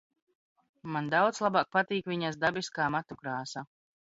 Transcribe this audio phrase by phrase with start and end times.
[0.95, 3.69] Man daudz labāk patīk viņas dabiskā matu krāsa.